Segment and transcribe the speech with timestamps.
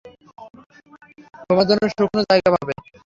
[1.39, 2.73] ঘুমানোর জন্য শুকনো জায়গা পাবে।